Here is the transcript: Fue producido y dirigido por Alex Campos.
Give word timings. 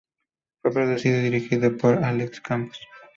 Fue 0.63 0.71
producido 0.73 1.19
y 1.19 1.25
dirigido 1.25 1.77
por 1.77 2.03
Alex 2.03 2.41
Campos. 2.41 2.79